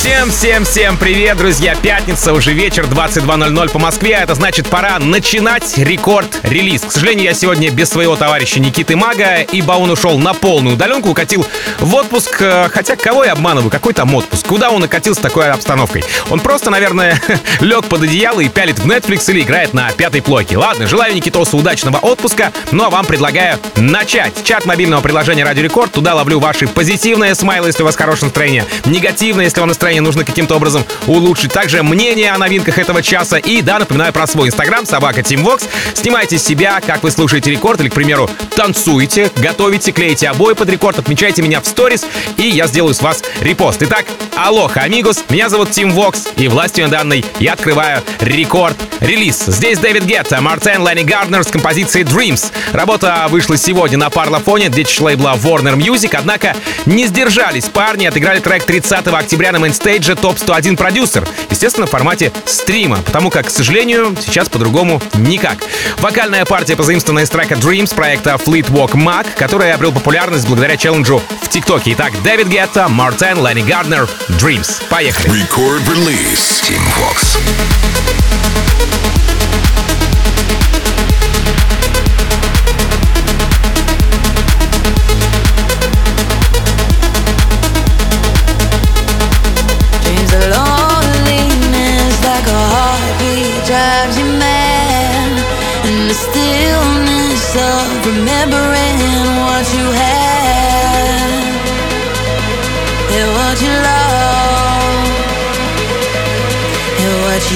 Всем-всем-всем 0.00 0.96
привет, 0.96 1.36
друзья! 1.36 1.74
Пятница, 1.74 2.32
уже 2.32 2.54
вечер, 2.54 2.84
22.00 2.84 3.70
по 3.70 3.78
Москве. 3.78 4.12
Это 4.12 4.34
значит, 4.34 4.66
пора 4.66 4.98
начинать 4.98 5.76
рекорд-релиз. 5.76 6.84
К 6.84 6.90
сожалению, 6.92 7.24
я 7.24 7.34
сегодня 7.34 7.70
без 7.70 7.90
своего 7.90 8.16
товарища 8.16 8.60
Никиты 8.60 8.96
Мага, 8.96 9.42
ибо 9.42 9.72
он 9.72 9.90
ушел 9.90 10.18
на 10.18 10.32
полную 10.32 10.76
удаленку, 10.76 11.10
укатил 11.10 11.46
в 11.80 11.94
отпуск. 11.94 12.34
Э, 12.40 12.70
хотя, 12.72 12.96
кого 12.96 13.24
я 13.24 13.32
обманываю? 13.32 13.70
Какой 13.70 13.92
там 13.92 14.14
отпуск? 14.14 14.46
Куда 14.46 14.70
он 14.70 14.82
укатил 14.82 15.14
с 15.14 15.18
такой 15.18 15.50
обстановкой? 15.50 16.02
Он 16.30 16.40
просто, 16.40 16.70
наверное, 16.70 17.20
лег 17.60 17.84
под 17.84 18.02
одеяло 18.02 18.40
и 18.40 18.48
пялит 18.48 18.78
в 18.78 18.86
Netflix 18.86 19.30
или 19.30 19.42
играет 19.42 19.74
на 19.74 19.92
пятой 19.92 20.22
плойке. 20.22 20.56
Ладно, 20.56 20.86
желаю 20.86 21.14
Никитосу 21.14 21.58
удачного 21.58 21.98
отпуска, 21.98 22.54
ну 22.72 22.84
а 22.84 22.88
вам 22.90 23.04
предлагаю 23.04 23.58
начать. 23.76 24.32
Чат 24.44 24.64
мобильного 24.64 25.02
приложения 25.02 25.44
Радио 25.44 25.62
Рекорд. 25.62 25.92
Туда 25.92 26.14
ловлю 26.14 26.40
ваши 26.40 26.66
позитивные 26.66 27.34
смайлы, 27.34 27.68
если 27.68 27.82
у 27.82 27.84
вас 27.84 27.96
хорошее 27.96 28.28
настроение, 28.28 28.64
негативные, 28.86 29.44
если 29.44 29.60
вам 29.60 29.68
настроение 29.68 29.90
настроение 30.00 30.10
нужно 30.10 30.24
каким-то 30.24 30.56
образом 30.56 30.84
улучшить. 31.06 31.52
Также 31.52 31.82
мнение 31.82 32.32
о 32.32 32.38
новинках 32.38 32.78
этого 32.78 33.02
часа. 33.02 33.36
И 33.36 33.62
да, 33.62 33.78
напоминаю 33.78 34.12
про 34.12 34.26
свой 34.26 34.48
инстаграм, 34.48 34.84
собака 34.84 35.22
Тимвокс. 35.22 35.64
Снимайте 35.94 36.38
себя, 36.38 36.80
как 36.84 37.02
вы 37.02 37.10
слушаете 37.10 37.50
рекорд, 37.50 37.80
или, 37.80 37.88
к 37.88 37.94
примеру, 37.94 38.28
танцуете, 38.56 39.30
готовите, 39.36 39.92
клеите 39.92 40.28
обои 40.28 40.54
под 40.54 40.68
рекорд, 40.68 40.98
отмечайте 40.98 41.42
меня 41.42 41.60
в 41.60 41.66
сторис, 41.66 42.04
и 42.36 42.48
я 42.48 42.66
сделаю 42.66 42.94
с 42.94 43.02
вас 43.02 43.22
репост. 43.40 43.82
Итак, 43.82 44.06
aloha, 44.36 44.80
amigos, 44.80 45.24
меня 45.28 45.48
зовут 45.48 45.70
Тим 45.70 45.92
Вокс, 45.92 46.28
и 46.36 46.48
властью 46.48 46.88
данной 46.88 47.24
я 47.38 47.52
открываю 47.52 48.02
Record 48.20 48.76
Release. 49.00 49.44
Здесь 49.46 49.78
David 49.78 50.04
Guetta, 50.04 50.40
MORTEN, 50.40 50.86
Lanie 50.86 51.02
Gardner 51.02 51.44
с 51.44 51.48
композицией 51.48 52.04
Dreams. 52.04 52.52
Работа 52.72 53.26
вышла 53.28 53.56
сегодня 53.56 53.98
на 53.98 54.10
Parlophone, 54.10 54.68
детищ 54.68 55.00
лейбла 55.00 55.36
Warner 55.36 55.76
Music, 55.76 56.14
однако 56.16 56.56
не 56.86 57.06
сдержались 57.06 57.64
парни, 57.64 58.06
отыграли 58.06 58.40
трек 58.40 58.64
30 58.64 59.06
октября 59.08 59.52
на 59.52 59.58
мейнстейдже 59.58 59.79
стейджа 59.80 60.14
Top 60.14 60.76
101 60.76 60.88
Producers. 60.88 61.26
Естественно, 61.48 61.86
в 61.86 61.90
формате 61.90 62.32
стрима, 62.44 62.98
потому 62.98 63.30
как, 63.30 63.46
к 63.46 63.50
сожалению, 63.50 64.14
сейчас 64.20 64.50
по-другому 64.50 65.00
никак. 65.14 65.58
Вокальная 65.98 66.44
партия 66.44 66.76
позаимствованная 66.76 67.24
из 67.24 67.30
трека 67.30 67.54
Dreams 67.54 67.94
проекта 67.94 68.34
Fleet 68.34 68.66
Walk 68.66 68.92
Mac, 68.92 69.26
который 69.36 69.72
обрел 69.72 69.92
популярность 69.92 70.46
благодаря 70.46 70.76
челленджу 70.76 71.22
в 71.42 71.48
ТикТоке. 71.48 71.92
Итак, 71.92 72.12
Дэвид 72.22 72.48
Гетта, 72.48 72.88
Мартен, 72.88 73.44
Ленни 73.44 73.62
Гарднер, 73.62 74.06
Dreams. 74.28 74.82
Поехали. 74.90 75.30
Record 75.30 75.82
release. 75.86 76.62
Team 76.62 76.82
Fox. 76.98 77.38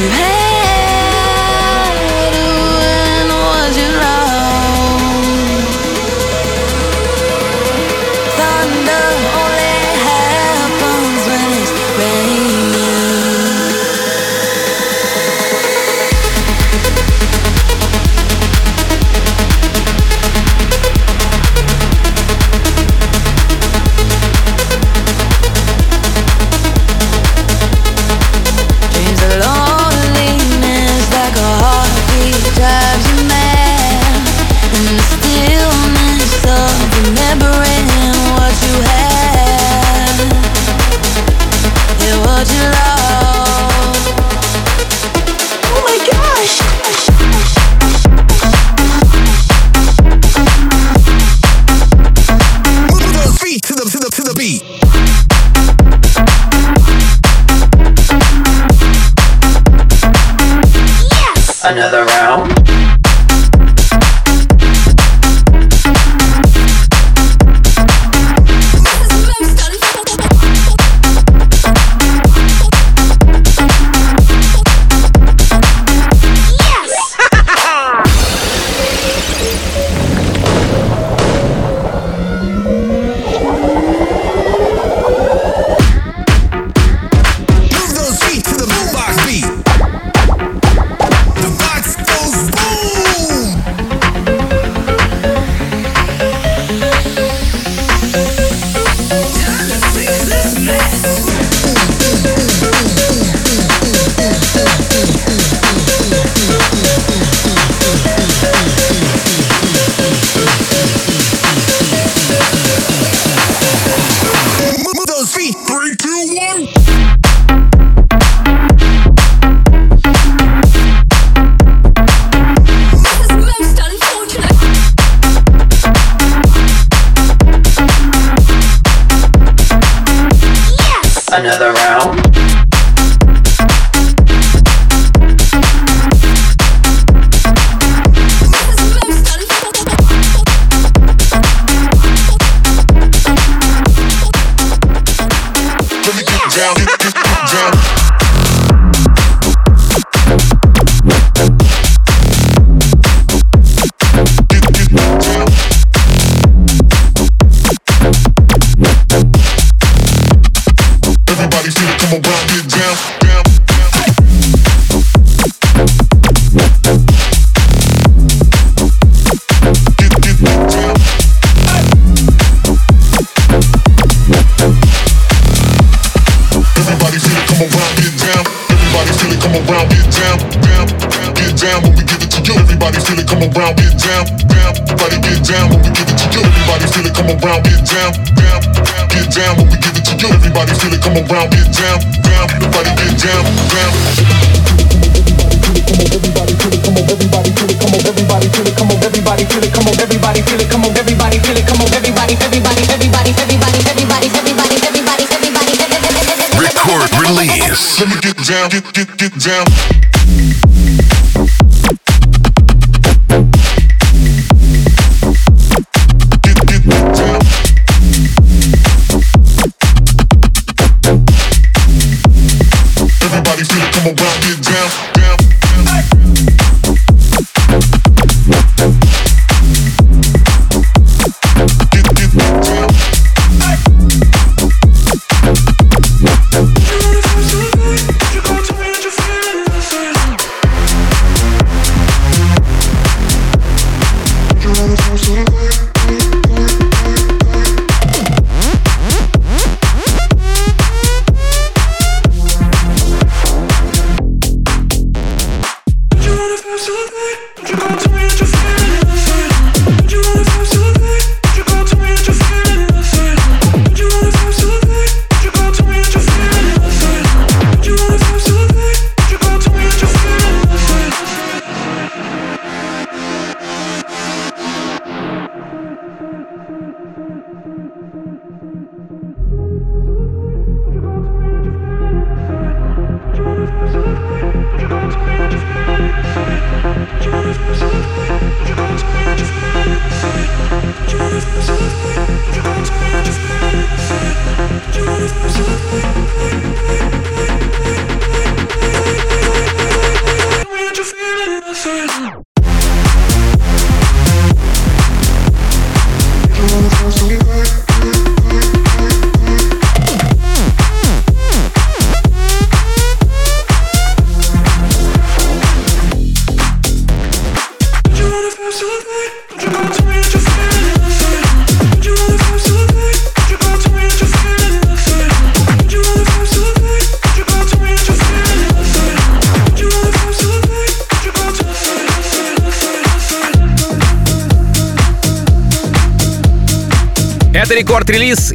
You 0.04 0.33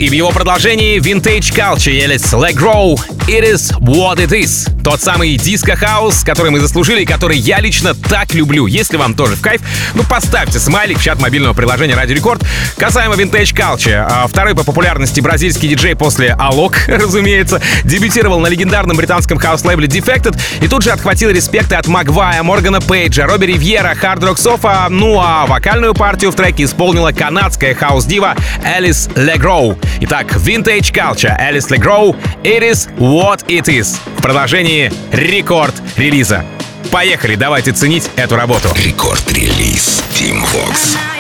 в 0.10 0.12
его 0.12 0.32
продолжении 0.32 0.98
Vintage 1.00 1.54
Culture 1.54 1.92
Elise 1.92 2.34
LeGrow 2.34 2.96
It 3.28 3.44
Is 3.44 3.72
What 3.80 4.18
It 4.18 4.32
Is. 4.32 4.79
Тот 4.90 5.02
самый 5.02 5.38
диско-хаус, 5.38 6.24
который 6.24 6.50
мы 6.50 6.60
заслужили 6.60 7.04
и 7.04 7.06
который 7.06 7.38
я 7.38 7.60
лично 7.60 7.94
так 7.94 8.34
люблю. 8.34 8.66
Если 8.66 8.98
вам 8.98 9.14
тоже 9.14 9.36
в 9.36 9.42
кайф, 9.42 9.62
ну 9.94 10.02
поставьте 10.02 10.58
смайлик 10.58 10.98
в 10.98 11.04
чат 11.04 11.22
мобильного 11.22 11.54
приложения 11.54 11.94
Радио 11.94 12.16
Рекорд. 12.16 12.42
Касаемо 12.76 13.14
Vintage 13.14 13.54
Culture. 13.54 14.08
А, 14.10 14.26
второй 14.26 14.56
по 14.56 14.64
популярности 14.64 15.20
бразильский 15.22 15.70
диджей 15.70 15.96
после 15.96 16.36
Alok, 16.40 16.76
разумеется, 16.88 17.62
дебютировал 17.84 18.40
на 18.40 18.48
легендарном 18.48 18.98
британском 18.98 19.38
хаус-лейбле 19.38 19.88
Defected 19.88 20.36
и 20.60 20.68
тут 20.68 20.82
же 20.82 20.90
отхватил 20.90 21.30
респекты 21.30 21.76
от 21.76 21.86
Могуая, 21.86 22.42
Моргана 22.42 22.82
Пейджа, 22.82 23.28
Робби 23.28 23.46
Риверы, 23.46 23.94
Hard 23.94 24.24
Rock 24.24 24.40
Sofa, 24.40 24.88
ну 24.90 25.20
а 25.20 25.46
вокальную 25.46 25.94
партию 25.94 26.32
в 26.32 26.36
треке 26.36 26.64
исполнила 26.64 27.12
канадская 27.12 27.76
хаус-дива 27.76 28.36
Элис 28.66 29.08
Легроу. 29.16 29.78
Итак, 30.02 30.34
Vintage 30.34 30.92
Culture, 30.92 31.36
Элис 31.40 31.70
Легроу, 31.70 32.16
It 32.44 32.62
Is 32.62 32.90
What 32.98 33.46
It 33.46 33.66
Is. 33.66 33.98
В 34.18 34.22
продолжении 34.24 34.79
рекорд 35.12 35.76
релиза. 35.98 36.46
Поехали, 36.92 37.36
давайте 37.36 37.72
ценить 37.72 38.10
эту 38.16 38.36
работу. 38.36 38.70
Рекорд-релиз 38.76 40.04
Team 40.14 40.44
Fox. 40.44 41.19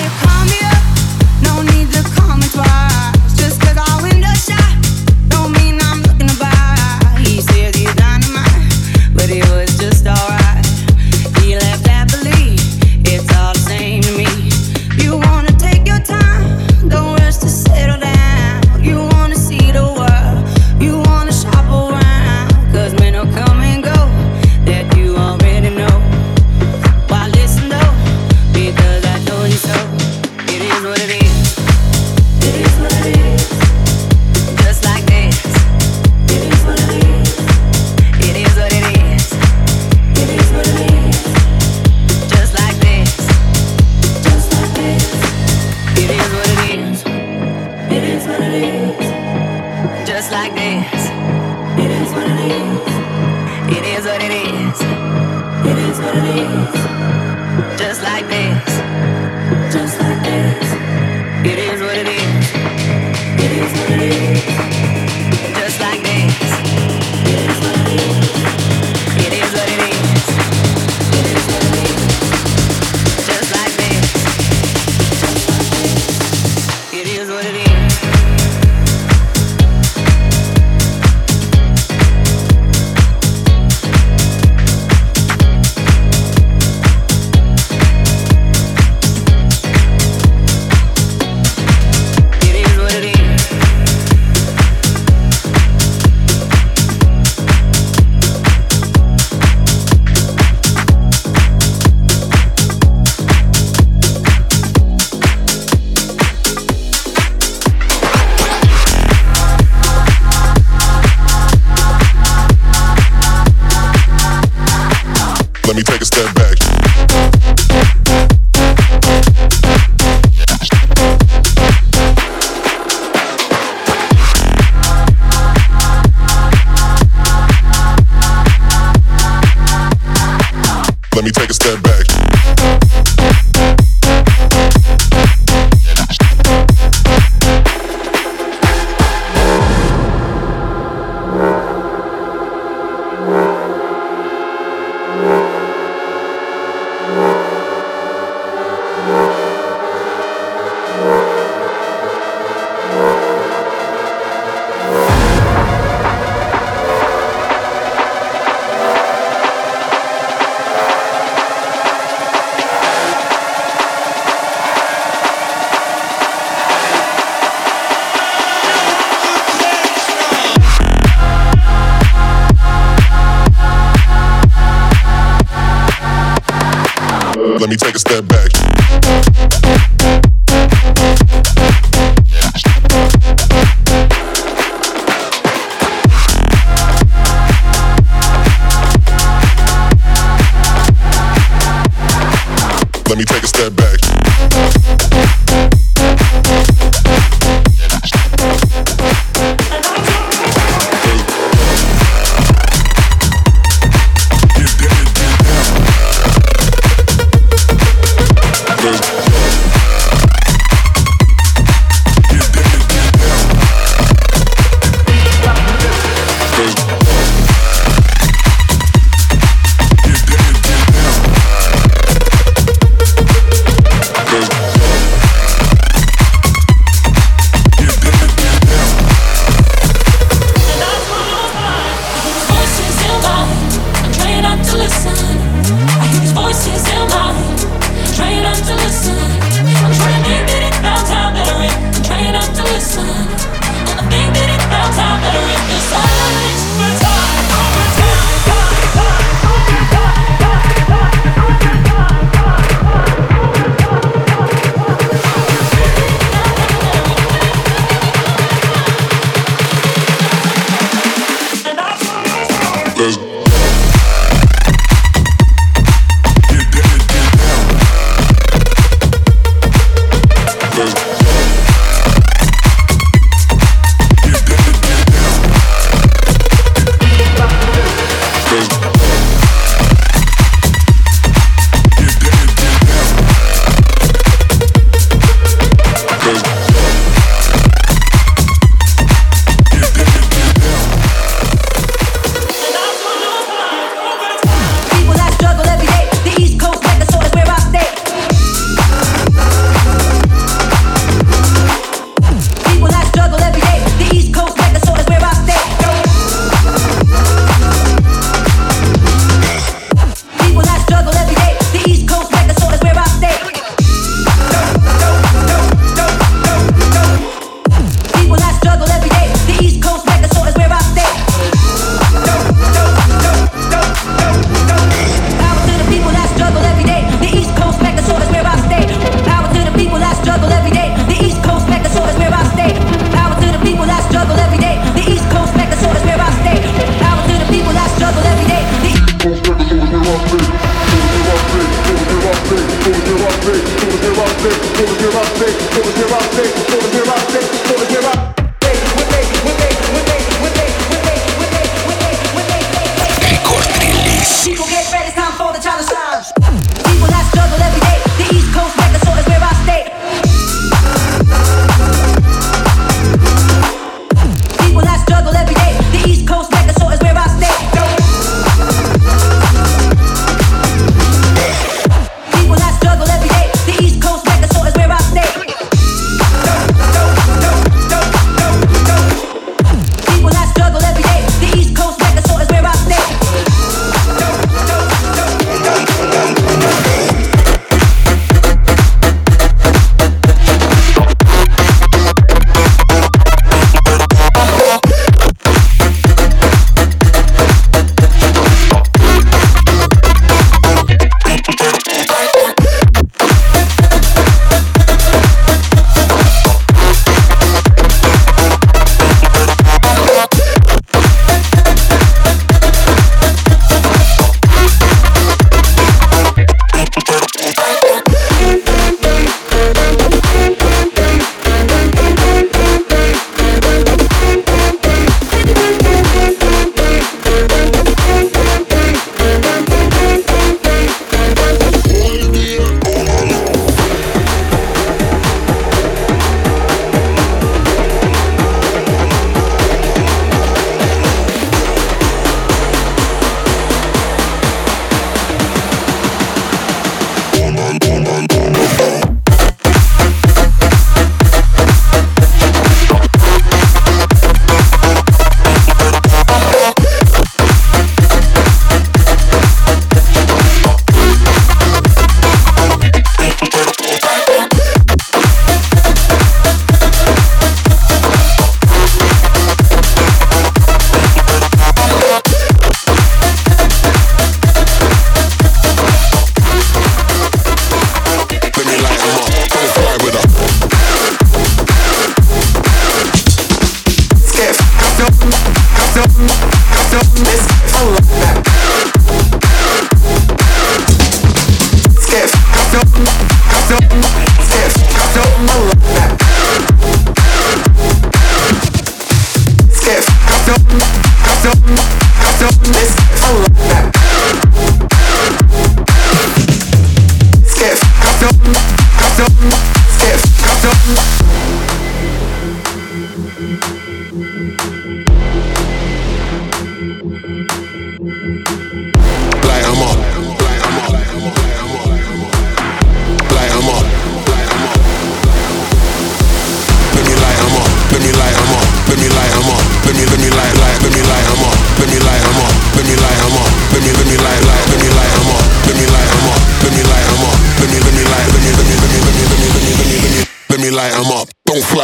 Me 193.20 193.26
take 193.26 193.44
a 193.44 193.48
step 193.48 193.76
back. 193.76 194.00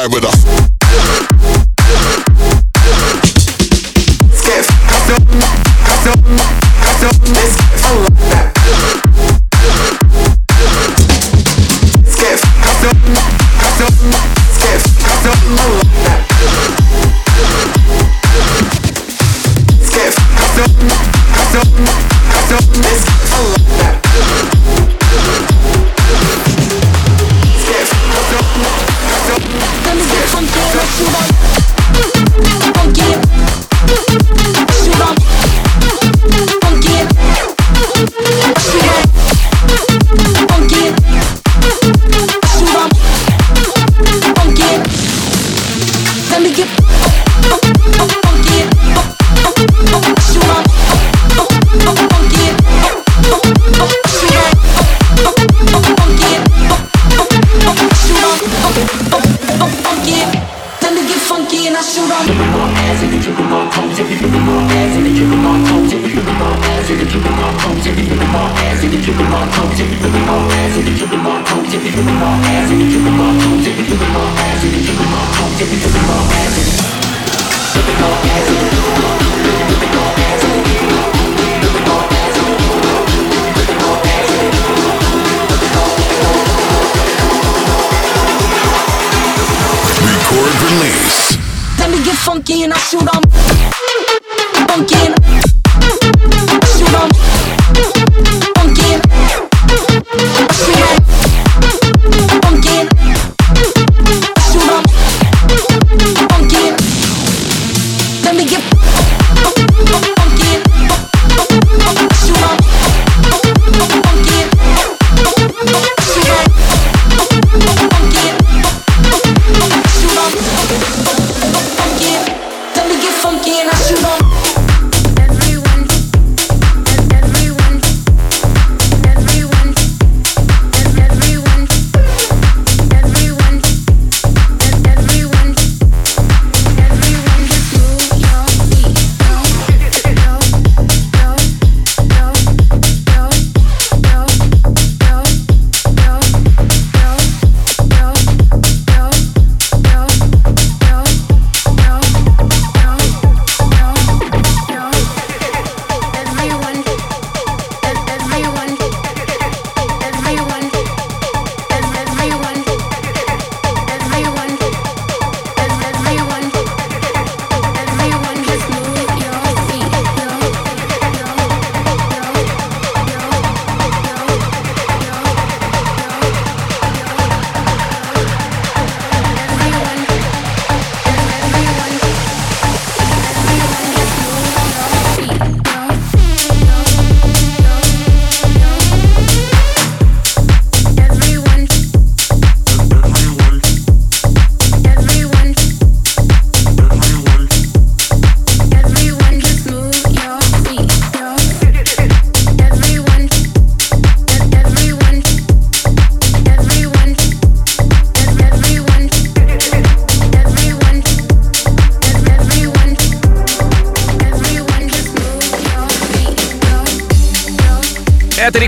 with 0.10 0.24
a 0.24 0.35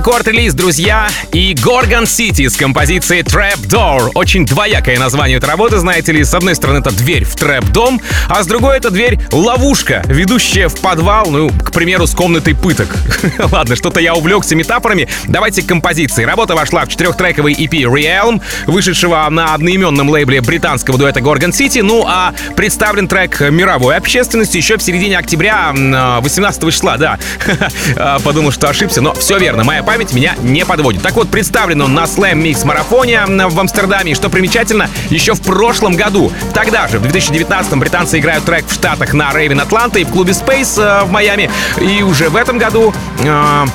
рекорд-релиз, 0.08 0.54
друзья, 0.54 1.10
и 1.34 1.54
Gorgon 1.54 2.04
City 2.04 2.50
с 2.50 2.56
композицией 2.56 3.24
Trap 3.24 3.60
Door. 3.68 4.12
Очень 4.14 4.46
двоякое 4.46 4.98
название 4.98 5.38
этой 5.38 5.50
работы, 5.50 5.80
знаете 5.80 6.14
ли. 6.14 6.24
С 6.24 6.34
одной 6.34 6.56
стороны, 6.56 6.78
это 6.78 6.92
дверь 6.92 7.26
в 7.26 7.36
трэп-дом, 7.36 8.00
а 8.30 8.42
с 8.42 8.48
другой 8.48 8.78
это 8.78 8.90
дверь-ловушка, 8.90 10.04
ведущая 10.06 10.70
в 10.70 10.80
подвал, 10.80 11.30
ну, 11.30 11.50
к 11.50 11.74
примеру, 11.74 12.08
с 12.08 12.16
комнатой 12.16 12.56
пыток. 12.56 12.96
Ладно, 13.52 13.76
что-то 13.76 14.00
я 14.00 14.16
увлекся 14.16 14.56
метафорами. 14.56 15.10
Давайте 15.26 15.62
к 15.62 15.66
композиции. 15.66 16.24
Работа 16.24 16.56
вошла 16.56 16.86
в 16.86 16.88
четырехтрековый 16.88 17.54
EP 17.54 17.72
Realm, 17.72 18.42
вышедшего 18.66 19.28
на 19.30 19.54
одноименном 19.54 20.10
лейбле 20.10 20.40
британского 20.40 20.98
дуэта 20.98 21.20
Gorgon 21.20 21.52
City. 21.52 21.84
Ну, 21.84 22.06
а 22.08 22.34
представлен 22.56 23.10
трек 23.10 23.42
мировой 23.42 23.98
общественности 23.98 24.56
еще 24.56 24.78
в 24.78 24.82
середине 24.82 25.18
октября 25.18 25.74
18 25.74 26.64
числа, 26.72 26.96
да. 26.96 27.20
Подумал, 28.24 28.54
что 28.54 28.70
ошибся, 28.70 29.02
но 29.02 29.14
все 29.14 29.38
верно, 29.38 29.66
моя 29.66 29.84
память 29.84 29.97
меня 30.14 30.36
не 30.42 30.66
подводит. 30.66 31.02
Так 31.02 31.14
вот, 31.14 31.30
представлен 31.30 31.82
он 31.82 31.94
на 31.94 32.04
Slam 32.04 32.42
Mix 32.42 32.66
марафоне 32.66 33.26
в 33.26 33.60
Амстердаме, 33.60 34.12
и 34.12 34.16
что 34.16 34.30
примечательно, 34.30 34.90
еще 35.10 35.34
в 35.34 35.42
прошлом 35.42 35.96
году. 35.96 36.32
Тогда 36.54 36.88
же, 36.88 37.00
в 37.00 37.06
2019-м, 37.06 37.80
британцы 37.80 38.20
играют 38.20 38.46
трек 38.46 38.66
в 38.68 38.74
Штатах 38.74 39.14
на 39.14 39.32
Raven 39.32 39.62
Атланта 39.62 40.00
и 40.00 40.04
в 40.04 40.10
клубе 40.10 40.34
Space 40.34 40.82
э, 40.82 41.04
в 41.06 41.12
Майами. 41.12 41.50
И 41.80 42.04
уже 42.04 42.30
в 42.30 42.36
этом 42.36 42.58
году 42.58 42.94
э, 43.24 43.66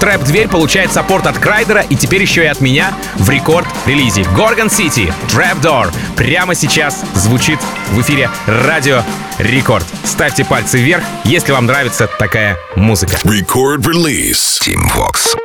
Трэп-дверь 0.00 0.48
получает 0.48 0.92
саппорт 0.92 1.26
от 1.26 1.38
Крайдера 1.38 1.80
и 1.80 1.96
теперь 1.96 2.22
еще 2.22 2.44
и 2.44 2.46
от 2.46 2.60
меня 2.60 2.94
в 3.16 3.28
рекорд-релизе. 3.30 4.22
Gorgon 4.22 4.68
City, 4.68 5.12
Trap 5.28 5.60
Door. 5.60 5.94
Прямо 6.16 6.54
сейчас 6.54 7.02
звучит 7.14 7.58
в 7.90 8.00
эфире 8.00 8.30
радио 8.46 9.02
Рекорд. 9.38 9.86
Ставьте 10.04 10.44
пальцы 10.44 10.78
вверх, 10.78 11.04
если 11.24 11.52
вам 11.52 11.66
нравится 11.66 12.08
такая 12.18 12.58
музыка. 12.74 13.16
Release. 13.24 14.60
Team 14.62 14.82
Vox. 14.94 15.36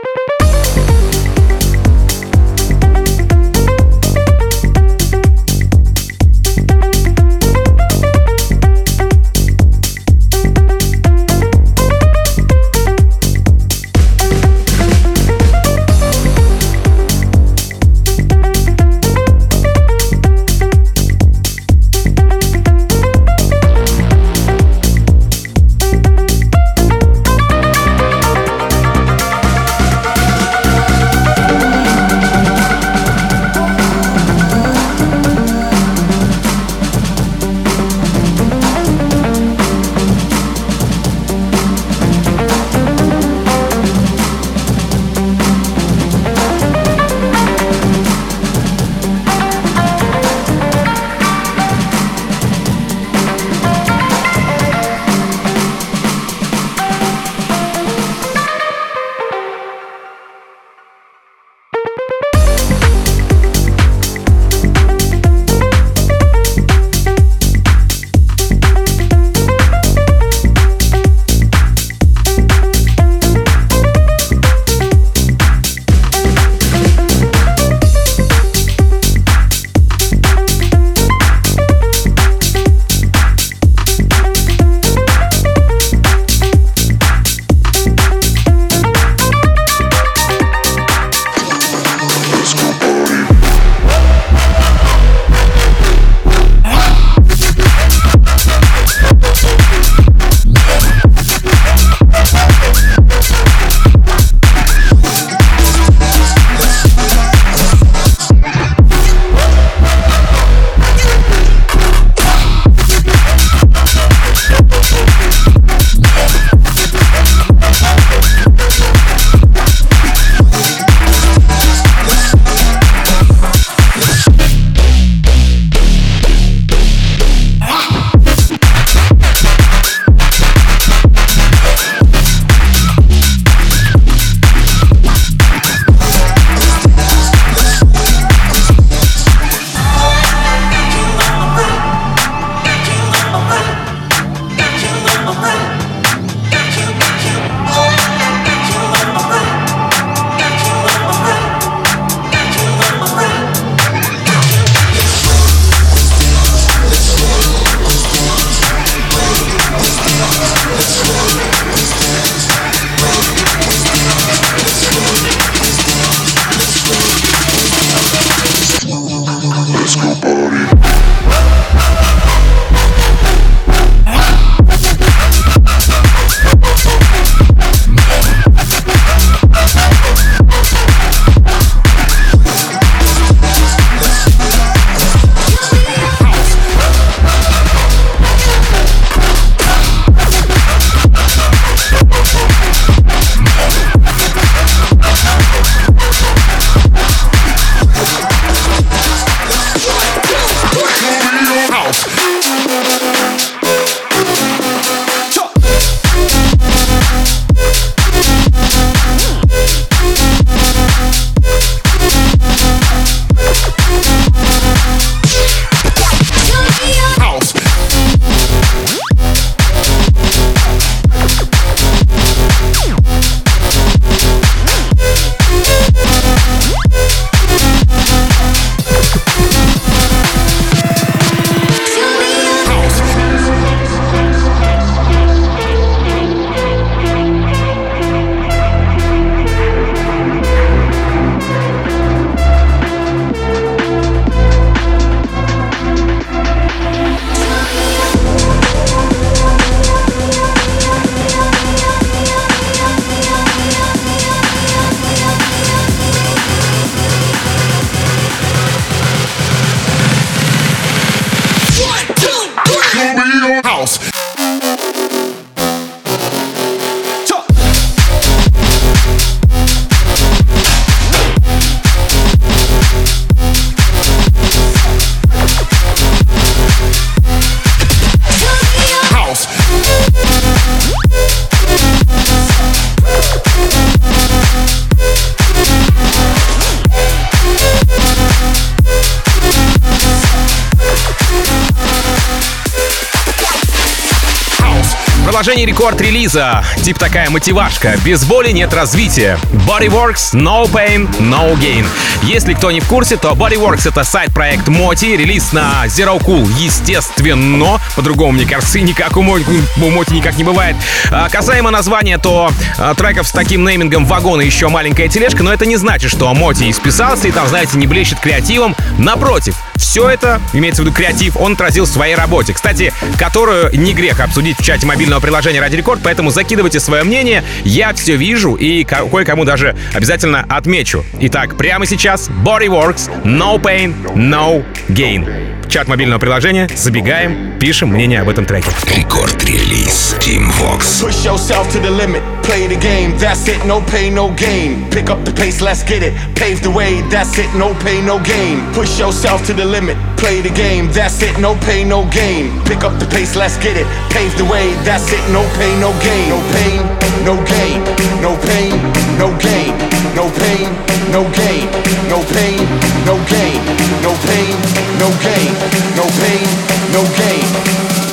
Продолжение 295.41 295.65
рекорд-релиза. 295.65 296.63
Тип 296.83 296.99
такая 296.99 297.31
мотивашка. 297.31 297.97
Без 298.05 298.25
боли 298.25 298.51
нет 298.51 298.75
развития. 298.75 299.39
Bodyworks, 299.67 300.33
no 300.33 300.71
pain, 300.71 301.09
no 301.19 301.59
gain. 301.59 301.83
Если 302.21 302.53
кто 302.53 302.69
не 302.69 302.79
в 302.79 302.85
курсе, 302.85 303.17
то 303.17 303.31
Bodyworks 303.31 303.89
это 303.89 304.03
сайт-проект 304.03 304.67
Моти, 304.67 305.05
релиз 305.05 305.51
на 305.51 305.83
Zero 305.87 306.23
Cool, 306.23 306.47
естественно. 306.59 307.81
По-другому, 307.95 308.33
мне 308.33 308.45
кажется, 308.45 308.79
никак 308.81 309.17
у 309.17 309.23
Моти, 309.23 310.13
никак 310.13 310.37
не 310.37 310.43
бывает. 310.43 310.75
А, 311.09 311.27
касаемо 311.27 311.71
названия, 311.71 312.19
то 312.19 312.51
а, 312.77 312.93
треков 312.93 313.27
с 313.27 313.31
таким 313.31 313.65
неймингом 313.65 314.05
вагон 314.05 314.41
и 314.41 314.45
еще 314.45 314.67
маленькая 314.67 315.07
тележка, 315.07 315.41
но 315.41 315.51
это 315.51 315.65
не 315.65 315.75
значит, 315.77 316.11
что 316.11 316.31
Моти 316.35 316.69
исписался 316.69 317.27
и 317.27 317.31
там, 317.31 317.47
знаете, 317.47 317.79
не 317.79 317.87
блещет 317.87 318.19
креативом. 318.19 318.75
Напротив, 318.99 319.55
все 319.75 320.07
это, 320.07 320.39
имеется 320.53 320.83
в 320.83 320.85
виду 320.85 320.95
креатив, 320.95 321.35
он 321.35 321.53
отразил 321.53 321.85
в 321.85 321.89
своей 321.89 322.13
работе. 322.13 322.53
Кстати, 322.53 322.93
которую 323.17 323.75
не 323.75 323.93
грех 323.93 324.19
обсудить 324.19 324.59
в 324.59 324.63
чате 324.63 324.85
мобильного 324.85 325.19
приложения 325.19 325.30
Ради 325.31 325.75
Рекорд, 325.75 326.01
поэтому 326.03 326.29
закидывайте 326.29 326.79
свое 326.79 327.03
мнение. 327.03 327.43
Я 327.63 327.93
все 327.93 328.15
вижу 328.15 328.55
и 328.55 328.83
кое-кому 328.83 329.45
даже 329.45 329.75
обязательно 329.93 330.45
отмечу. 330.47 331.05
Итак, 331.19 331.57
прямо 331.57 331.85
сейчас 331.85 332.29
Bodyworks, 332.29 333.09
No 333.23 333.59
Pain, 333.61 333.93
No 334.15 334.63
Gain 334.89 335.51
чат 335.71 335.87
мобильного 335.87 336.19
приложения, 336.19 336.67
забегаем, 336.75 337.57
пишем 337.57 337.89
мнение 337.89 338.19
об 338.19 338.27
этом 338.27 338.45
треке. 338.45 338.67
Рекорд-релиз 338.93 340.17
Team 340.19 340.51
Vox. 340.59 341.01
Push 341.01 341.23
yourself 341.23 341.71
to 341.71 341.79
the 341.79 341.89
limit, 341.89 342.21
play 342.43 342.67
the 342.67 342.75
game, 342.75 343.17
that's 343.17 343.47
it, 343.47 343.65
no 343.65 343.79
pain, 343.79 344.13
no 344.13 344.29
gain. 344.35 344.89
Pick 344.91 345.09
up 345.09 345.23
the 345.23 345.31
pace, 345.31 345.61
let's 345.61 345.81
get 345.83 346.03
it, 346.03 346.13
pave 346.35 346.61
the 346.61 346.69
way, 346.69 346.99
that's 347.09 347.37
it, 347.39 347.47
no 347.55 347.73
pain, 347.85 348.05
no 348.05 348.19
gain. 348.19 348.59
Push 348.73 348.99
yourself 348.99 349.45
to 349.45 349.53
the 349.53 349.63
limit, 349.63 349.95
play 350.17 350.41
the 350.41 350.49
game, 350.49 350.91
that's 350.91 351.21
it, 351.21 351.39
no 351.39 351.55
pain, 351.65 351.87
no 351.87 352.03
gain. 352.11 352.51
Pick 352.65 352.83
up 352.83 352.99
the 352.99 353.05
pace, 353.05 353.37
let's 353.37 353.57
get 353.63 353.77
it, 353.77 353.87
pave 354.11 354.35
the 354.37 354.45
way, 354.45 354.73
that's 354.83 355.07
it, 355.13 355.20
no 355.29 355.43
pain, 355.57 355.79
no 355.79 355.91
gain. 356.01 356.29
No 356.29 356.39
pain, 356.53 356.81
no 357.25 357.35
gain, 357.45 357.83
no 358.21 358.35
pain, 358.47 358.73
no 359.17 359.29
gain. 359.37 360.01
No 360.13 360.27
pain, 360.29 360.67
no 361.11 361.23
gain, 361.31 361.67
no 362.09 362.19
pain, 362.21 362.59
no 363.05 363.15
gain, 363.25 363.59
no 364.03 364.13
pain, 364.27 364.55
no 364.99 365.09
gain, 365.23 365.53
no 365.95 366.05
pain, 366.19 366.47
no 366.91 367.01
gain. 367.17 367.45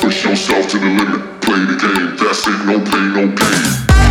Push 0.01 0.25
yourself 0.25 0.67
to 0.69 0.79
the 0.79 0.85
limit, 0.85 1.41
play 1.41 1.65
the 1.65 1.75
game. 1.75 2.15
That's 2.17 2.47
it, 2.47 2.65
no 2.65 2.79
pain, 2.79 3.13
no 3.13 3.27
gain. 3.27 4.08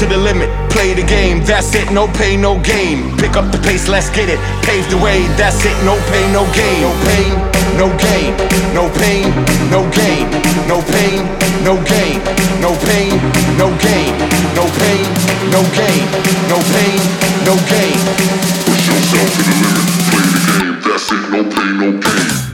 To 0.00 0.06
the 0.06 0.16
limit, 0.16 0.48
play 0.70 0.94
the 0.94 1.02
game, 1.04 1.44
that's 1.44 1.74
it, 1.74 1.92
no 1.92 2.08
pain, 2.08 2.40
no 2.40 2.58
gain. 2.60 3.14
Pick 3.18 3.36
up 3.36 3.52
the 3.52 3.58
pace, 3.58 3.86
let's 3.86 4.08
get 4.08 4.30
it, 4.30 4.40
pave 4.64 4.88
the 4.88 4.96
way, 4.96 5.26
that's 5.36 5.60
it, 5.60 5.76
no 5.84 6.00
pain, 6.08 6.32
no 6.32 6.48
gain. 6.56 6.80
No 6.80 6.88
pain, 7.04 7.36
no 7.76 7.86
gain, 8.00 8.32
no 8.72 8.88
pain, 8.96 9.28
no 9.68 9.84
gain, 9.92 10.24
no 10.64 10.80
pain, 10.88 11.20
no 11.60 11.76
gain, 11.84 12.16
no 12.64 12.72
pain, 12.88 13.12
no 13.60 13.68
gain, 13.76 14.12
no 14.56 14.64
pain, 14.80 15.04
no 15.52 15.60
gain, 15.76 16.04
no 16.48 16.56
pain, 16.72 17.00
no 17.44 17.54
gain. 17.68 17.98
Push 18.64 18.88
yourself 18.88 19.28
to 19.36 19.42
the 19.44 19.54
limit, 19.60 19.84
play 20.08 20.28
the 20.32 20.42
game. 20.48 20.76
That's 20.80 21.12
it, 21.12 21.24
no 21.28 21.40
pain, 21.44 21.74
no 21.76 21.88
gain. 22.00 22.49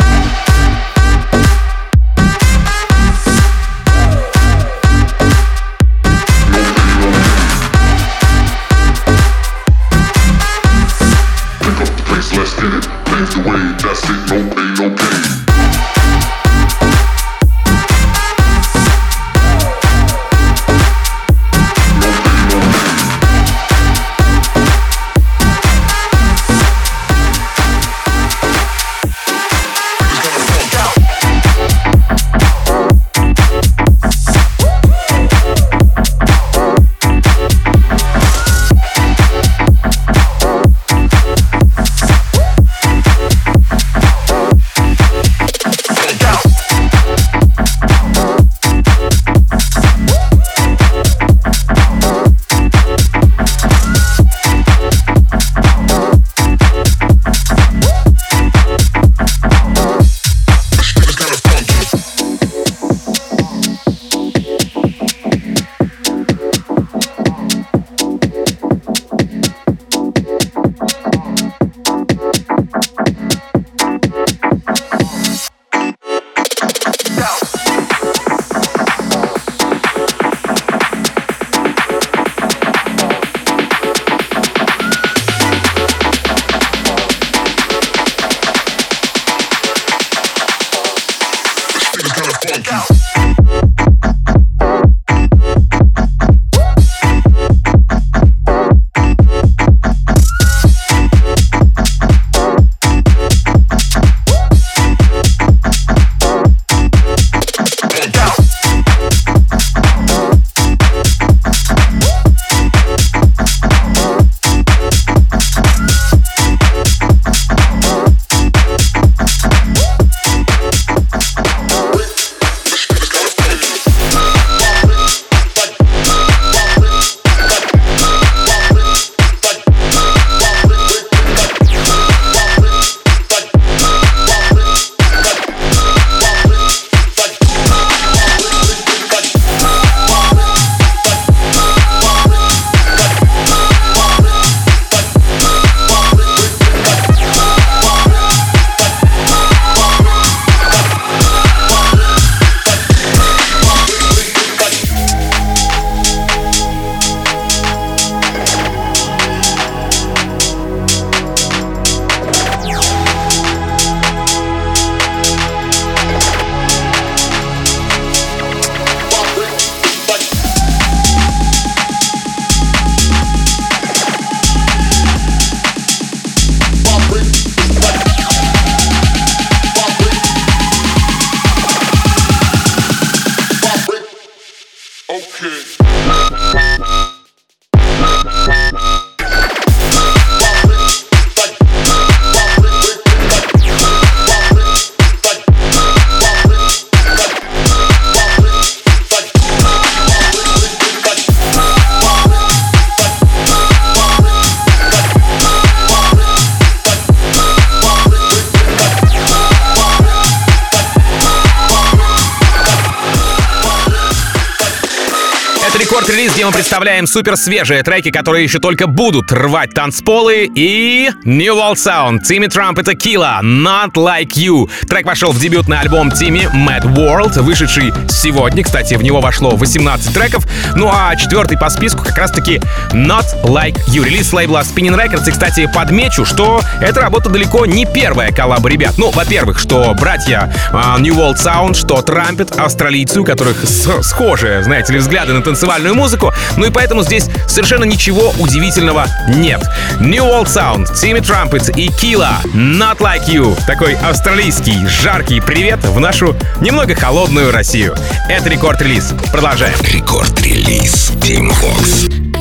представляем 216.76 217.06
супер 217.06 217.38
свежие 217.38 217.82
треки, 217.82 218.10
которые 218.10 218.44
еще 218.44 218.58
только 218.58 218.86
будут 218.86 219.32
рвать 219.32 219.70
танцполы. 219.72 220.46
И 220.54 221.10
New 221.24 221.54
World 221.54 221.76
Sound, 221.76 222.22
Тимми 222.22 222.48
Трамп 222.48 222.78
и 222.80 222.82
Текила, 222.82 223.40
Not 223.42 223.94
Like 223.94 224.34
You. 224.34 224.68
Трек 224.86 225.06
вошел 225.06 225.32
в 225.32 225.40
дебютный 225.40 225.80
альбом 225.80 226.10
Тимми 226.10 226.46
Mad 226.54 226.82
World, 226.82 227.40
вышедший 227.40 227.94
сегодня. 228.10 228.62
Кстати, 228.62 228.92
в 228.92 229.02
него 229.02 229.22
вошло 229.22 229.56
18 229.56 230.12
треков. 230.12 230.46
Ну 230.74 230.90
а 230.92 231.16
четвертый 231.16 231.56
по 231.56 231.70
списку 231.70 232.04
как 232.04 232.18
раз-таки 232.18 232.60
Not 232.90 233.24
Like 233.44 233.78
You. 233.88 234.04
Релиз 234.04 234.34
лейбла 234.34 234.60
Spinning 234.60 235.02
Records. 235.02 235.26
И, 235.26 235.32
кстати, 235.32 235.70
подмечу, 235.72 236.26
что 236.26 236.60
эта 236.82 237.00
работа 237.00 237.30
далеко 237.30 237.64
не 237.64 237.86
первая 237.86 238.32
коллаба 238.32 238.68
ребят. 238.68 238.98
Ну, 238.98 239.10
во-первых, 239.12 239.58
что 239.58 239.94
братья 239.98 240.52
uh, 240.74 241.00
New 241.00 241.14
World 241.14 241.36
Sound, 241.36 241.72
что 241.72 242.02
Трампет, 242.02 242.54
австралийцы, 242.58 243.20
у 243.20 243.24
которых 243.24 243.64
схожие, 243.66 244.62
знаете 244.62 244.92
ли, 244.92 244.98
взгляды 244.98 245.32
на 245.32 245.40
танцевальную 245.40 245.94
музыку. 245.94 246.34
Ну 246.58 246.65
ну 246.66 246.72
и 246.72 246.74
поэтому 246.74 247.04
здесь 247.04 247.28
совершенно 247.46 247.84
ничего 247.84 248.34
удивительного 248.40 249.06
нет. 249.28 249.62
New 250.00 250.24
World 250.24 250.46
Sound, 250.46 250.86
Timmy 250.94 251.20
Trumpet 251.20 251.72
и 251.78 251.90
Killa, 251.90 252.42
Not 252.54 252.98
Like 252.98 253.28
You. 253.28 253.56
Такой 253.68 253.94
австралийский, 253.94 254.84
жаркий 254.88 255.40
привет 255.40 255.78
в 255.84 256.00
нашу 256.00 256.34
немного 256.60 256.96
холодную 256.96 257.52
Россию. 257.52 257.94
Это 258.28 258.48
рекорд-релиз. 258.48 259.14
Продолжаем. 259.30 259.76
Рекорд-релиз. 259.80 261.12
Team 261.20 261.52
Fox. 261.52 262.35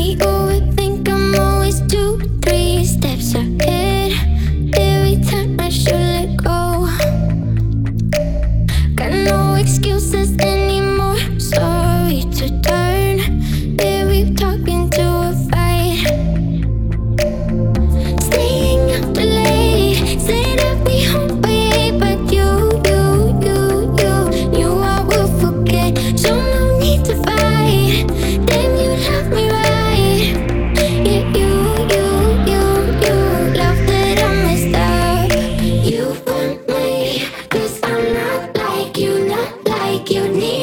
you 40.12 40.28
need 40.30 40.55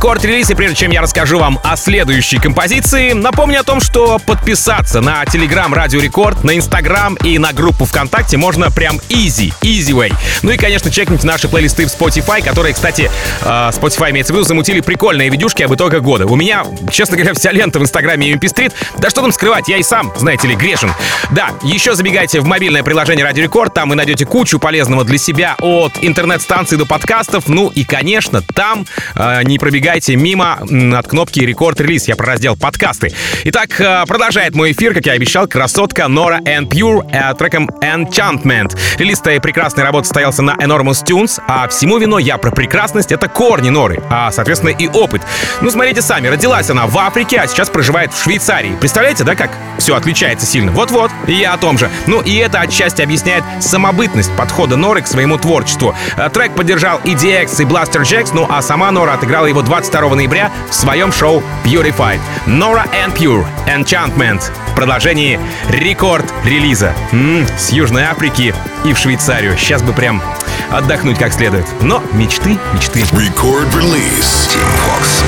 рекорд-релиз, 0.00 0.48
и 0.48 0.54
прежде 0.54 0.76
чем 0.76 0.92
я 0.92 1.02
расскажу 1.02 1.38
вам 1.38 1.58
о 1.62 1.76
следующей 1.76 2.38
композиции, 2.38 3.12
напомню 3.12 3.60
о 3.60 3.64
том, 3.64 3.80
что 3.80 4.18
подписаться 4.18 5.02
на 5.02 5.22
Telegram 5.24 5.70
Радио 5.74 6.00
Рекорд, 6.00 6.42
на 6.42 6.52
Instagram 6.52 7.18
и 7.22 7.36
на 7.36 7.52
группу 7.52 7.84
ВКонтакте 7.84 8.38
можно 8.38 8.70
прям 8.70 8.96
easy, 9.10 9.52
easy 9.60 9.92
way. 9.92 10.10
Ну 10.40 10.52
и, 10.52 10.56
конечно, 10.56 10.90
чекните 10.90 11.26
наши 11.26 11.48
плейлисты 11.48 11.84
в 11.84 11.88
Spotify, 11.88 12.42
которые, 12.42 12.72
кстати, 12.72 13.10
э, 13.42 13.44
Spotify 13.44 14.10
имеется 14.10 14.32
в 14.32 14.36
виду, 14.36 14.46
замутили 14.46 14.80
прикольные 14.80 15.28
видюшки 15.28 15.64
об 15.64 15.74
итогах 15.74 16.00
года. 16.00 16.24
У 16.24 16.34
меня, 16.34 16.64
честно 16.90 17.18
говоря, 17.18 17.34
вся 17.34 17.52
лента 17.52 17.78
в 17.78 17.82
Инстаграме 17.82 18.32
MP 18.32 18.44
Street. 18.44 18.72
Да 18.96 19.10
что 19.10 19.20
там 19.20 19.32
скрывать, 19.32 19.68
я 19.68 19.76
и 19.76 19.82
сам, 19.82 20.14
знаете 20.16 20.48
ли, 20.48 20.54
грешен. 20.54 20.94
Да, 21.32 21.50
еще 21.62 21.94
забегайте 21.94 22.40
в 22.40 22.46
мобильное 22.46 22.82
приложение 22.82 23.22
Радио 23.22 23.42
Рекорд, 23.42 23.74
там 23.74 23.90
вы 23.90 23.96
найдете 23.96 24.24
кучу 24.24 24.58
полезного 24.58 25.04
для 25.04 25.18
себя 25.18 25.56
от 25.60 25.92
интернет-станций 26.00 26.78
до 26.78 26.86
подкастов. 26.86 27.48
Ну 27.48 27.68
и, 27.68 27.84
конечно, 27.84 28.40
там 28.40 28.86
э, 29.14 29.42
не 29.44 29.58
пробегайте 29.90 30.14
мимо 30.14 30.58
от 30.96 31.08
кнопки 31.08 31.40
рекорд-релиз. 31.40 32.06
Я 32.06 32.14
про 32.14 32.26
раздел 32.26 32.56
подкасты. 32.56 33.12
Итак, 33.44 33.80
э, 33.80 34.04
продолжает 34.06 34.54
мой 34.54 34.70
эфир, 34.70 34.94
как 34.94 35.04
я 35.06 35.14
обещал, 35.14 35.48
красотка 35.48 36.02
Nora 36.02 36.40
and 36.44 36.68
Pure 36.68 37.10
э, 37.12 37.34
треком 37.34 37.68
Enchantment. 37.82 38.78
Релиз 38.98 39.20
этой 39.20 39.40
прекрасной 39.40 39.82
работы 39.82 40.04
состоялся 40.04 40.42
на 40.42 40.52
Enormous 40.52 41.04
Tunes, 41.04 41.42
а 41.48 41.66
всему 41.66 41.98
вино 41.98 42.20
я 42.20 42.38
про 42.38 42.52
прекрасность— 42.52 43.10
это 43.12 43.26
корни 43.26 43.70
Норы, 43.70 44.00
а, 44.08 44.30
соответственно, 44.30 44.70
и 44.70 44.86
опыт. 44.86 45.22
Ну, 45.60 45.70
смотрите 45.70 46.02
сами, 46.02 46.28
родилась 46.28 46.70
она 46.70 46.86
в 46.86 46.96
Африке, 46.96 47.40
а 47.40 47.48
сейчас 47.48 47.68
проживает 47.68 48.12
в 48.12 48.22
Швейцарии. 48.22 48.76
Представляете, 48.78 49.24
да, 49.24 49.34
как 49.34 49.50
все 49.78 49.96
отличается 49.96 50.46
сильно? 50.46 50.70
Вот-вот, 50.70 51.10
и 51.26 51.32
я 51.32 51.54
о 51.54 51.58
том 51.58 51.78
же. 51.78 51.90
Ну, 52.06 52.20
и 52.20 52.36
это 52.36 52.60
отчасти 52.60 53.02
объясняет 53.02 53.42
самобытность 53.58 54.30
подхода 54.36 54.76
Норы 54.76 55.02
к 55.02 55.08
своему 55.08 55.36
творчеству. 55.36 55.96
Э, 56.16 56.28
Трек 56.32 56.54
поддержал 56.54 57.00
EDX 57.00 57.62
и 57.62 57.64
Blaster 57.64 58.02
Jacks, 58.02 58.30
ну 58.32 58.46
а 58.48 58.62
сама 58.62 58.92
Нора 58.92 59.14
отыграла 59.14 59.46
его 59.46 59.62
22 59.80 60.14
ноября 60.14 60.52
в 60.68 60.74
своем 60.74 61.10
шоу 61.10 61.42
Purified. 61.64 62.20
Nora 62.46 62.84
and 62.92 63.14
Pure 63.16 63.46
Enchantment 63.66 64.42
в 64.70 64.74
продолжении 64.74 65.40
рекорд-релиза. 65.70 66.94
М, 67.12 67.46
с 67.56 67.70
Южной 67.70 68.02
Африки 68.02 68.54
и 68.84 68.92
в 68.92 68.98
Швейцарию. 68.98 69.56
Сейчас 69.56 69.82
бы 69.82 69.94
прям 69.94 70.22
отдохнуть 70.70 71.18
как 71.18 71.32
следует. 71.32 71.64
Но 71.80 72.02
мечты, 72.12 72.58
мечты. 72.74 73.00
Record 73.12 73.72
release. 73.72 74.50
Team 74.52 74.68
Fox. 74.86 75.24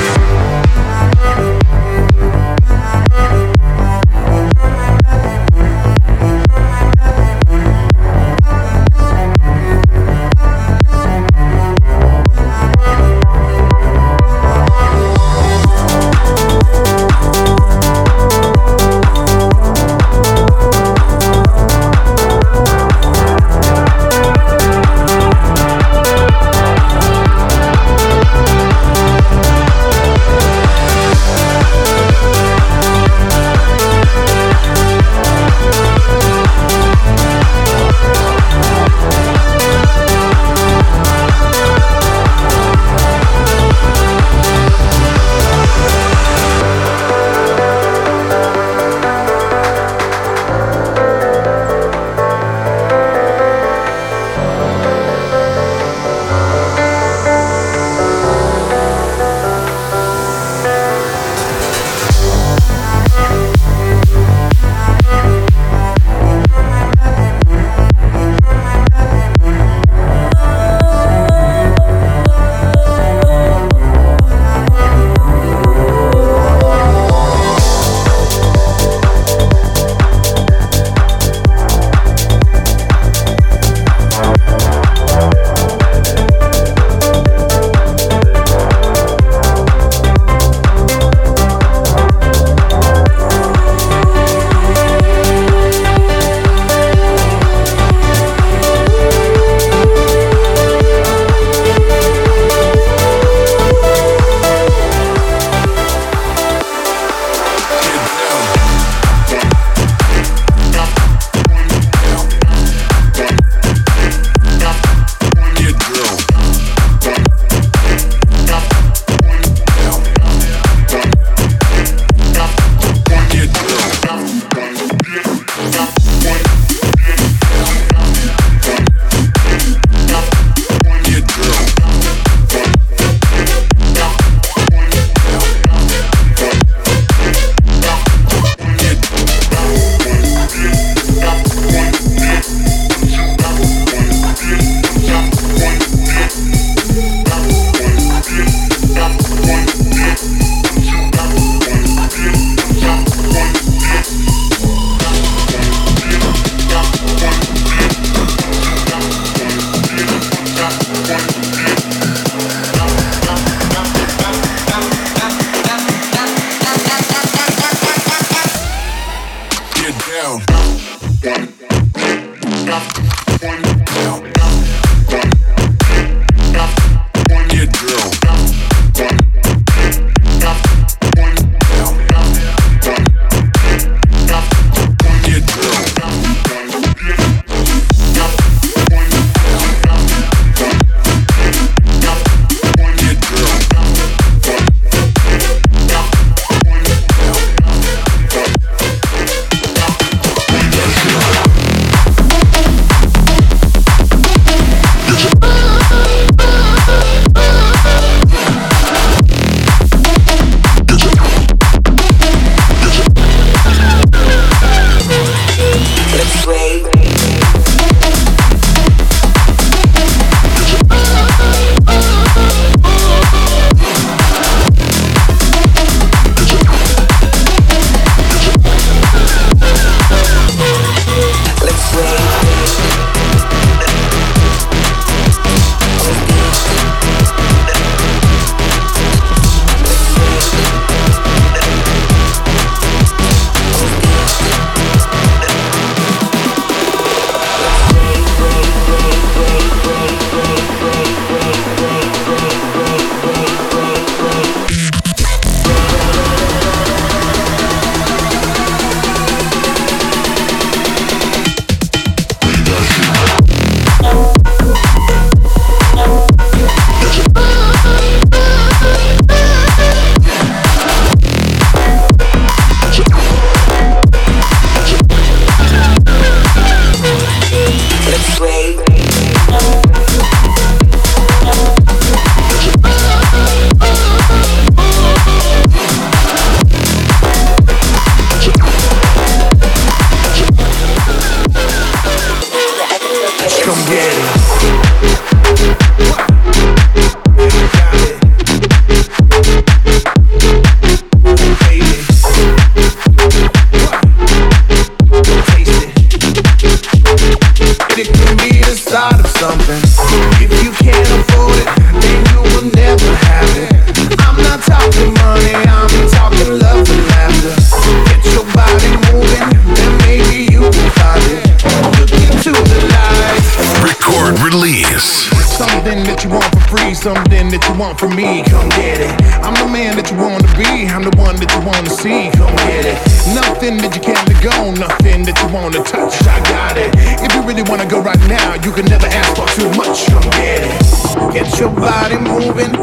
Nothing 334.93 335.23
that 335.23 335.37
you 335.41 335.47
wanna 335.53 335.81
touch, 335.83 336.13
I 336.27 336.39
got 336.53 336.77
it. 336.77 336.91
If 337.25 337.33
you 337.33 337.41
really 337.41 337.63
wanna 337.63 337.85
go 337.85 338.01
right 338.01 338.19
now, 338.27 338.55
you 338.63 338.71
can 338.71 338.85
never 338.85 339.07
ask 339.07 339.35
for 339.35 339.47
too 339.57 339.69
much, 339.73 340.05
come 340.07 340.29
get 340.37 340.61
it. 340.69 341.33
Get 341.33 341.59
your 341.59 341.69
body 341.69 342.17
moving, 342.17 342.73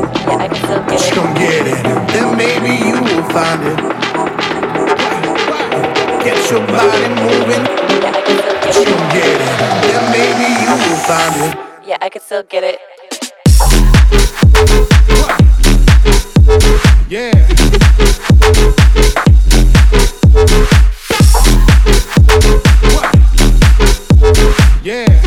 just 0.90 1.12
come 1.12 1.32
get 1.34 1.66
it. 1.66 1.78
Then 2.12 2.36
maybe 2.36 2.72
you 2.82 2.98
will 2.98 3.24
find 3.30 3.62
it. 3.62 3.78
Get 6.24 6.38
your 6.50 6.66
body 6.66 7.08
moving, 7.22 7.64
just 8.66 8.82
come 8.86 9.06
get 9.14 9.38
it. 9.46 9.52
Then 9.86 10.02
maybe 10.10 10.46
you 10.62 10.72
will 10.82 11.00
find 11.08 11.36
it. 11.46 11.52
Yeah, 11.86 11.98
I 12.00 12.08
could 12.08 12.22
still 12.22 12.42
get 12.42 12.64
it. 12.64 12.78
Yeah. 17.08 17.50
Yeah. 24.90 25.19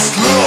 Just 0.00 0.16
look. 0.16 0.39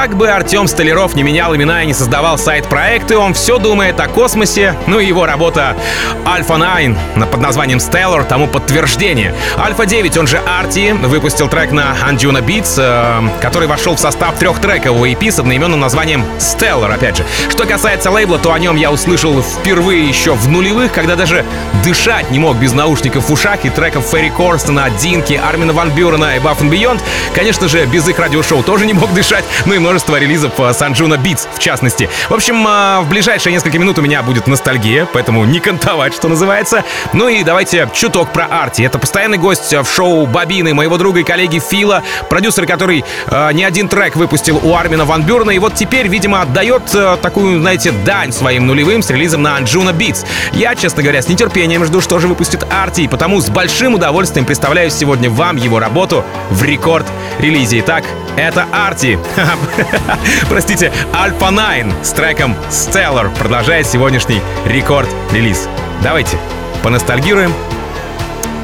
Как 0.00 0.16
бы 0.16 0.30
Артем 0.30 0.66
Столяров 0.66 1.14
не 1.14 1.22
менял 1.22 1.54
имена 1.54 1.82
и 1.82 1.86
не 1.86 1.92
создавал 1.92 2.38
сайт-проекты, 2.38 3.18
он 3.18 3.34
все 3.34 3.58
думает 3.58 4.00
о 4.00 4.08
космосе, 4.08 4.74
ну 4.86 4.98
и 4.98 5.04
его 5.04 5.26
работа 5.26 5.76
Alpha 6.24 6.56
9 6.58 6.96
на- 7.16 7.26
под 7.26 7.40
названием 7.42 7.80
Stellar 7.80 8.24
тому 8.24 8.46
подтверждение. 8.46 9.34
Alpha 9.58 9.84
9, 9.84 10.16
он 10.16 10.26
же 10.26 10.38
Арти, 10.38 10.92
выпустил 10.92 11.48
трек 11.48 11.70
на 11.72 11.94
Anjuna 12.08 12.42
Beats, 12.42 12.76
э, 12.78 13.28
который 13.42 13.68
вошел 13.68 13.94
в 13.94 14.00
состав 14.00 14.38
трехтрекового 14.38 15.04
EP 15.04 15.30
с 15.30 15.38
одноименным 15.38 15.80
названием 15.80 16.24
Stellar, 16.38 16.94
опять 16.94 17.18
же. 17.18 17.26
Что 17.50 17.66
касается 17.66 18.10
лейбла, 18.10 18.38
то 18.38 18.54
о 18.54 18.58
нем 18.58 18.76
я 18.76 18.90
услышал 18.90 19.42
впервые 19.42 20.08
еще 20.08 20.32
в 20.32 20.48
нулевых, 20.48 20.92
когда 20.92 21.14
даже 21.14 21.44
дышать 21.84 22.30
не 22.30 22.38
мог 22.38 22.56
без 22.56 22.72
наушников 22.72 23.28
в 23.28 23.32
ушах 23.34 23.66
и 23.66 23.68
треков 23.68 24.06
Ферри 24.10 24.30
Корстена, 24.30 24.88
Динки, 24.98 25.34
Армина 25.34 25.74
Ван 25.74 25.90
Бюрена 25.90 26.36
и 26.36 26.38
Buff 26.38 26.62
Beyond. 26.62 27.02
Конечно 27.34 27.68
же, 27.68 27.84
без 27.84 28.08
их 28.08 28.18
радиошоу 28.18 28.62
тоже 28.62 28.86
не 28.86 28.94
мог 28.94 29.12
дышать, 29.12 29.44
ну 29.66 29.74
и 29.74 29.78
множество 29.90 30.20
релизов 30.20 30.52
э, 30.60 30.72
Санджуна 30.72 31.14
Beats, 31.14 31.48
в 31.52 31.58
частности. 31.58 32.08
В 32.28 32.34
общем, 32.34 32.64
э, 32.64 33.00
в 33.00 33.08
ближайшие 33.08 33.52
несколько 33.52 33.76
минут 33.76 33.98
у 33.98 34.02
меня 34.02 34.22
будет 34.22 34.46
ностальгия, 34.46 35.04
поэтому 35.12 35.44
не 35.44 35.58
кантовать, 35.58 36.14
что 36.14 36.28
называется. 36.28 36.84
Ну 37.12 37.26
и 37.26 37.42
давайте 37.42 37.88
чуток 37.92 38.32
про 38.32 38.44
Арти. 38.44 38.82
Это 38.82 39.00
постоянный 39.00 39.36
гость 39.36 39.74
в 39.74 39.86
шоу 39.86 40.26
Бабины, 40.26 40.74
моего 40.74 40.96
друга 40.96 41.18
и 41.18 41.24
коллеги 41.24 41.58
Фила, 41.58 42.04
продюсер, 42.28 42.66
который 42.66 43.04
э, 43.26 43.52
не 43.52 43.64
один 43.64 43.88
трек 43.88 44.14
выпустил 44.14 44.60
у 44.62 44.76
Армина 44.76 45.04
Ван 45.04 45.24
Бюрна, 45.24 45.50
и 45.50 45.58
вот 45.58 45.74
теперь, 45.74 46.06
видимо, 46.06 46.42
отдает 46.42 46.94
э, 46.94 47.16
такую, 47.20 47.60
знаете, 47.60 47.90
дань 47.90 48.30
своим 48.30 48.68
нулевым 48.68 49.02
с 49.02 49.10
релизом 49.10 49.42
на 49.42 49.56
Анджуна 49.56 49.90
Beats. 49.90 50.24
Я, 50.52 50.76
честно 50.76 51.02
говоря, 51.02 51.20
с 51.20 51.26
нетерпением 51.26 51.84
жду, 51.84 52.00
что 52.00 52.20
же 52.20 52.28
выпустит 52.28 52.64
Арти, 52.70 53.00
и 53.00 53.08
потому 53.08 53.40
с 53.40 53.50
большим 53.50 53.94
удовольствием 53.94 54.46
представляю 54.46 54.88
сегодня 54.92 55.28
вам 55.28 55.56
его 55.56 55.80
работу 55.80 56.24
в 56.50 56.62
рекорд-релизе. 56.62 57.80
Итак, 57.80 58.04
это 58.36 58.68
Арти. 58.72 59.18
Простите, 60.48 60.92
Альфа 61.14 61.50
9 61.50 62.06
с 62.06 62.12
треком 62.12 62.56
Stellar 62.70 63.34
продолжает 63.38 63.86
сегодняшний 63.86 64.40
рекорд-релиз. 64.66 65.68
Давайте 66.02 66.38
поностальгируем 66.82 67.52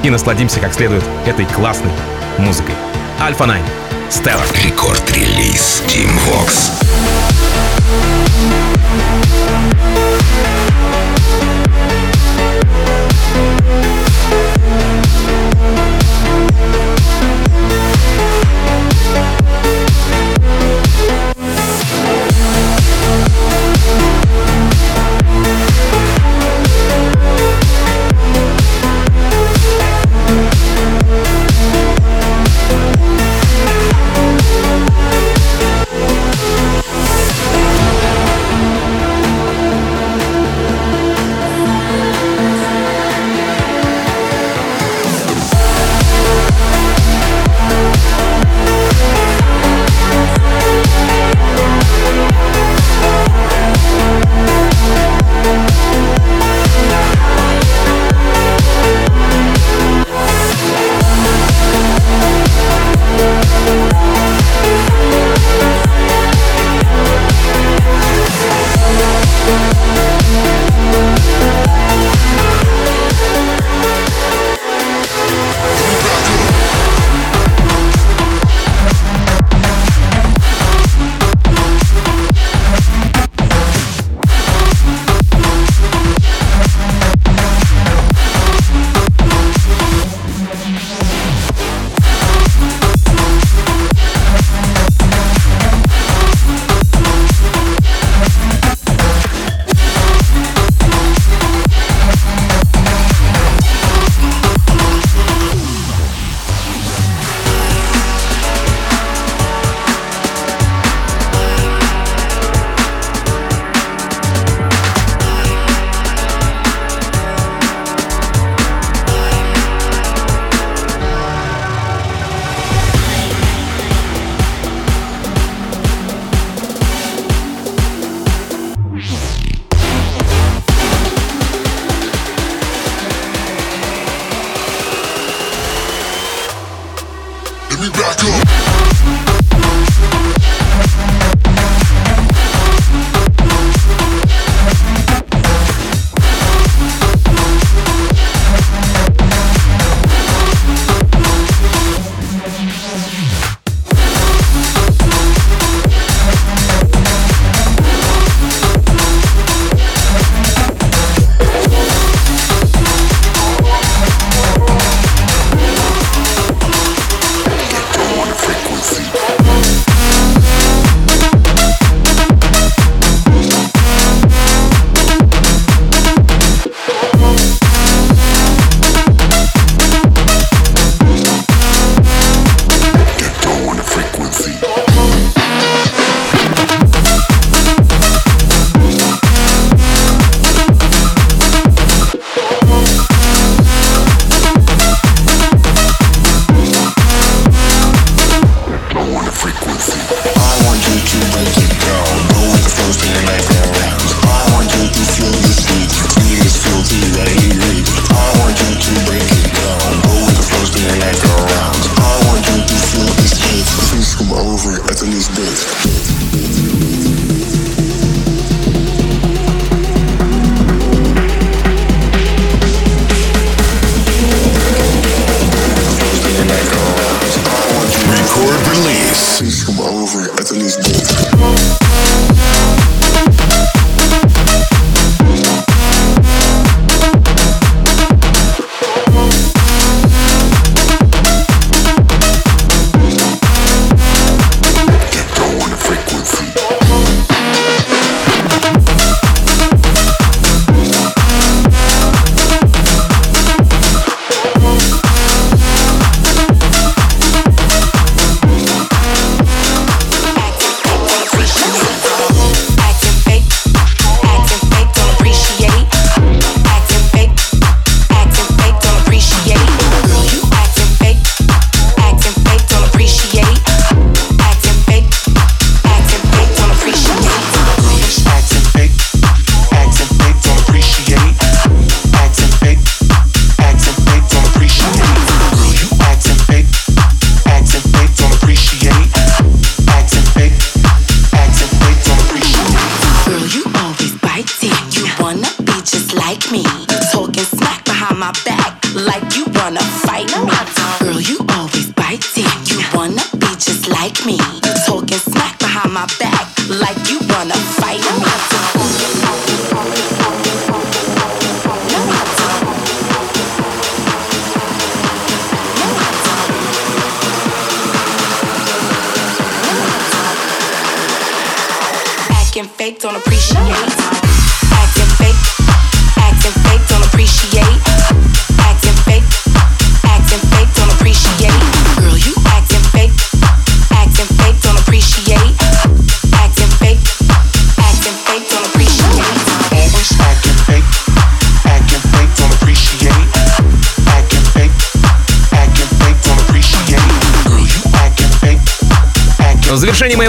и 0.02 0.10
насладимся 0.10 0.60
как 0.60 0.74
следует 0.74 1.04
этой 1.26 1.46
классной 1.46 1.92
музыкой. 2.38 2.74
Альфа 3.20 3.46
9. 3.46 3.60
Stellar. 4.10 4.64
Рекорд-релиз 4.64 5.82
Team 5.88 6.10
Vox. 6.26 6.85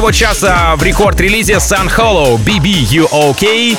Моего 0.07 0.17
часа 0.17 0.73
в 0.77 0.83
рекорд-релизе 0.83 1.55
Sun 1.55 1.93
Hollow 1.93 2.37
BB 2.37 2.63
You 2.89 3.09
OK. 3.11 3.77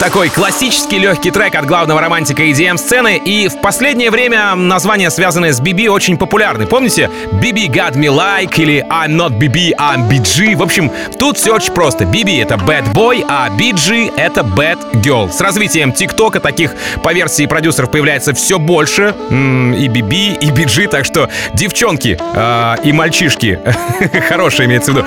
Такой 0.00 0.28
классический 0.28 0.98
легкий 0.98 1.30
трек 1.30 1.54
от 1.54 1.66
главного 1.66 2.00
романтика 2.00 2.42
EDM-сцены. 2.42 3.16
И 3.16 3.46
в 3.48 3.60
последнее 3.60 4.10
время 4.10 4.56
названия, 4.56 5.08
связанные 5.08 5.52
с 5.52 5.60
BB, 5.60 5.88
очень 5.88 6.16
популярны. 6.16 6.66
Помните? 6.66 7.08
BB 7.32 7.68
Got 7.68 7.94
Me 7.94 8.08
Like 8.08 8.60
или 8.60 8.84
I'm 8.88 9.10
Not 9.10 9.38
BB, 9.38 9.74
I'm 9.76 10.08
BG. 10.08 10.56
В 10.56 10.62
общем, 10.62 10.90
тут 11.16 11.36
все 11.36 11.54
очень 11.54 11.72
просто. 11.72 12.04
BB— 12.04 12.42
это 12.44 12.54
Bad 12.56 12.92
Boy, 12.92 13.24
а 13.28 13.48
BG— 13.48 14.14
это 14.16 14.40
Bad 14.40 14.78
Girl. 14.94 15.30
С 15.30 15.40
развитием 15.40 15.92
ТикТока 15.92 16.40
таких 16.40 16.74
по 17.04 17.12
версии 17.12 17.46
продюсеров 17.46 17.90
появляется 17.92 18.34
все 18.34 18.58
больше. 18.58 19.14
И 19.30 19.88
BB, 19.88 20.38
и 20.40 20.50
BG, 20.50 20.88
так 20.88 21.04
что 21.04 21.28
девчонки 21.54 22.18
э, 22.20 22.74
и 22.82 22.92
мальчишки, 22.92 23.60
хорошие 24.28 24.66
имеется 24.66 24.92
в 24.92 24.96
виду, 24.96 25.06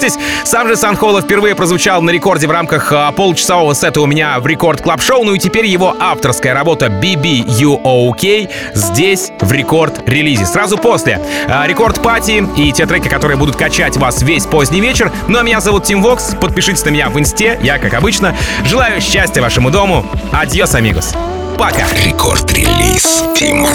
держитесь. 0.00 0.18
Сам 0.44 0.68
же 0.68 0.76
San 0.76 0.96
Holo 0.96 1.20
впервые 1.20 1.54
прозвучал 1.54 2.02
на 2.02 2.10
рекорде 2.10 2.46
в 2.46 2.50
рамках 2.50 2.92
а, 2.92 3.12
получасового 3.12 3.74
сета 3.74 4.00
у 4.00 4.06
меня 4.06 4.38
в 4.40 4.46
Record 4.46 4.80
Club 4.80 5.02
шоу 5.02 5.24
ну 5.24 5.34
и 5.34 5.38
теперь 5.38 5.66
его 5.66 5.94
авторская 5.98 6.54
работа 6.54 6.86
bb 6.86 7.46
u 7.46 7.80
ok 7.82 8.50
здесь 8.74 9.30
в 9.40 9.52
Record 9.52 10.08
Release. 10.08 10.46
Сразу 10.46 10.78
после 10.78 11.20
а, 11.48 11.66
Record 11.66 12.02
Party 12.02 12.44
и 12.56 12.72
те 12.72 12.86
треки, 12.86 13.08
которые 13.08 13.36
будут 13.36 13.56
качать 13.56 13.96
вас 13.96 14.22
весь 14.22 14.46
поздний 14.46 14.80
вечер. 14.80 15.12
Ну 15.28 15.38
а 15.38 15.42
меня 15.42 15.60
зовут 15.60 15.84
Тим 15.84 16.02
Вокс, 16.02 16.34
подпишитесь 16.40 16.84
на 16.84 16.90
меня 16.90 17.08
в 17.08 17.18
инсте, 17.18 17.58
я 17.62 17.78
как 17.78 17.94
обычно. 17.94 18.34
Желаю 18.64 19.00
счастья 19.00 19.42
вашему 19.42 19.70
дому. 19.70 20.06
Adiós, 20.32 20.74
amigos. 20.74 21.14
Пока. 21.58 21.84
Рекорд-релиз 22.04 23.24
Тим 23.36 23.66